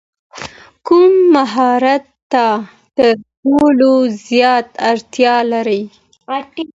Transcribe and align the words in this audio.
کوم 0.87 1.13
مهارت 1.35 2.03
ته 2.31 2.45
تر 2.97 3.13
ټولو 3.41 3.91
ډېره 4.25 4.75
اړتیا 4.89 5.35
لرې؟ 5.51 5.81